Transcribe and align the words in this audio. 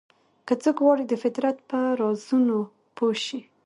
که 0.47 0.53
څوک 0.63 0.77
غواړي 0.85 1.03
د 1.07 1.13
فطرت 1.23 1.57
په 1.69 1.79
رازونو 1.99 2.57
پوه 2.97 3.15
شي. 3.25 3.39